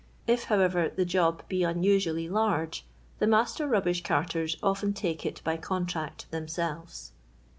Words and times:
I^ 0.27 0.43
however, 0.45 0.89
the 0.89 1.05
job 1.05 1.43
be 1.47 1.61
no 1.61 1.69
usually 1.79 2.27
large, 2.27 2.87
the 3.19 3.27
master 3.27 3.67
rubbish 3.67 4.01
carters 4.01 4.57
often 4.63 4.93
take 4.93 5.27
it 5.27 5.41
by 5.43 5.57
contract 5.57 6.25
themselves. 6.31 7.11